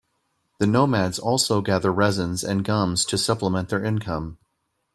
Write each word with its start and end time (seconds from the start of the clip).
The 0.57 0.65
nomads 0.65 1.19
also 1.19 1.61
gather 1.61 1.93
resins 1.93 2.43
and 2.43 2.65
gums 2.65 3.05
to 3.05 3.19
supplement 3.19 3.69
their 3.69 3.85
income. 3.85 4.39